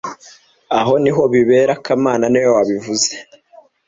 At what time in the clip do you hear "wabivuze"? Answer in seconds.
2.57-3.11